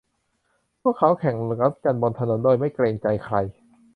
[0.81, 3.35] พวกเขาแข่งรถกันบนถนนโดยไม่เกรงใจใคร